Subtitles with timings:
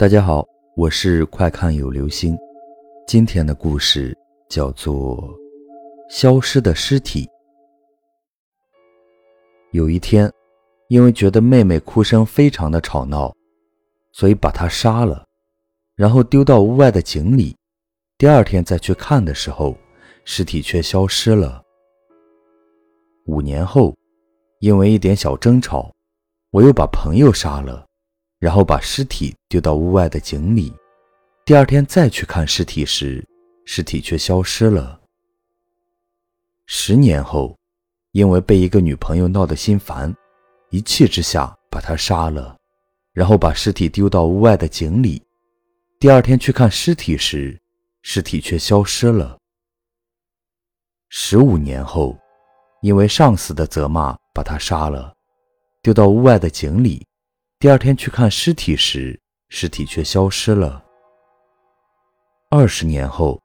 [0.00, 2.34] 大家好，我是快看有流星。
[3.06, 4.16] 今天的故事
[4.48, 5.18] 叫做
[6.08, 7.26] 《消失的尸体》。
[9.72, 10.32] 有一天，
[10.88, 13.30] 因为觉得妹妹哭声非常的吵闹，
[14.10, 15.26] 所以把她杀了，
[15.94, 17.54] 然后丢到屋外的井里。
[18.16, 19.76] 第二天再去看的时候，
[20.24, 21.62] 尸体却消失了。
[23.26, 23.94] 五年后，
[24.60, 25.94] 因为一点小争吵，
[26.52, 27.86] 我又把朋友杀了。
[28.40, 30.72] 然后把尸体丢到屋外的井里，
[31.44, 33.22] 第二天再去看尸体时，
[33.66, 34.98] 尸体却消失了。
[36.64, 37.54] 十年后，
[38.12, 40.14] 因为被一个女朋友闹得心烦，
[40.70, 42.56] 一气之下把她杀了，
[43.12, 45.22] 然后把尸体丢到屋外的井里，
[45.98, 47.60] 第二天去看尸体时，
[48.00, 49.36] 尸体却消失了。
[51.10, 52.18] 十五年后，
[52.80, 55.12] 因为上司的责骂，把她杀了，
[55.82, 57.06] 丢到屋外的井里。
[57.60, 60.82] 第二天去看尸体时，尸体却消失了。
[62.48, 63.38] 二十年后，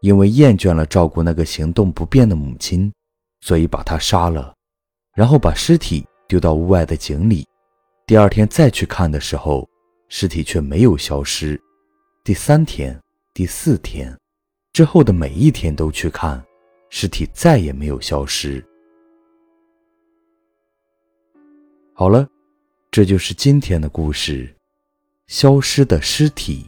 [0.00, 2.92] 因为厌倦了照顾那个行动不便的母亲，
[3.40, 4.52] 所以把她杀了，
[5.14, 7.46] 然后把尸体丢到屋外的井里。
[8.04, 9.64] 第二天再去看的时候，
[10.08, 11.56] 尸体却没有消失。
[12.24, 13.00] 第三天、
[13.32, 14.12] 第四天
[14.72, 16.44] 之后的每一天都去看，
[16.90, 18.60] 尸体再也没有消失。
[21.94, 22.28] 好了。
[22.92, 24.54] 这就是今天的故事，
[25.26, 26.66] 消失的尸体。